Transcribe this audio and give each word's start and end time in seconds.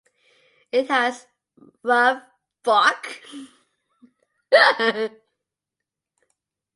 It 0.71 0.87
has 0.87 1.27
rough 1.83 2.23
bark. 2.63 3.21